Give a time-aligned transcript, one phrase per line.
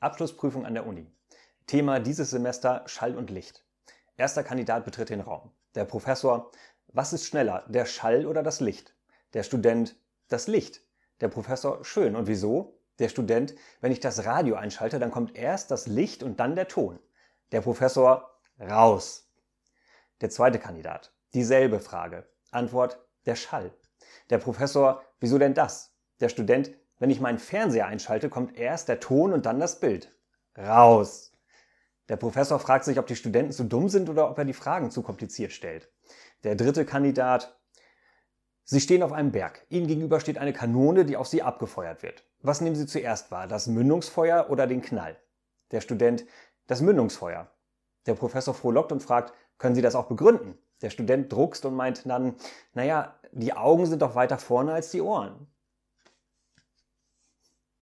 [0.00, 1.10] Abschlussprüfung an der Uni.
[1.66, 3.64] Thema dieses Semester Schall und Licht.
[4.16, 5.50] Erster Kandidat betritt den Raum.
[5.74, 6.52] Der Professor,
[6.88, 8.94] was ist schneller, der Schall oder das Licht?
[9.32, 9.96] Der Student,
[10.28, 10.82] das Licht.
[11.20, 12.14] Der Professor, schön.
[12.14, 12.78] Und wieso?
[12.98, 16.68] Der Student, wenn ich das Radio einschalte, dann kommt erst das Licht und dann der
[16.68, 16.98] Ton.
[17.52, 19.30] Der Professor, raus.
[20.20, 22.28] Der zweite Kandidat, dieselbe Frage.
[22.50, 23.74] Antwort, der Schall.
[24.30, 25.94] Der Professor, wieso denn das?
[26.20, 30.14] Der Student, wenn ich meinen Fernseher einschalte, kommt erst der Ton und dann das Bild.
[30.56, 31.32] Raus!
[32.08, 34.90] Der Professor fragt sich, ob die Studenten zu dumm sind oder ob er die Fragen
[34.90, 35.90] zu kompliziert stellt.
[36.44, 37.58] Der dritte Kandidat.
[38.64, 39.66] Sie stehen auf einem Berg.
[39.68, 42.24] Ihnen gegenüber steht eine Kanone, die auf Sie abgefeuert wird.
[42.42, 43.46] Was nehmen Sie zuerst wahr?
[43.48, 45.16] Das Mündungsfeuer oder den Knall?
[45.72, 46.24] Der Student.
[46.66, 47.50] Das Mündungsfeuer.
[48.06, 50.58] Der Professor frohlockt und fragt, können Sie das auch begründen?
[50.82, 52.36] Der Student druckst und meint dann,
[52.74, 55.48] naja, die Augen sind doch weiter vorne als die Ohren.